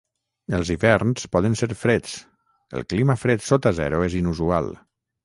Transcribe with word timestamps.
Els 0.59 0.69
hiverns 0.75 1.27
poden 1.35 1.57
ser 1.59 1.69
freds, 1.81 2.15
El 2.79 2.87
clima 2.95 3.17
fred 3.25 3.45
sota 3.49 3.75
zero 3.81 4.01
és 4.07 4.17
inusual. 4.23 4.73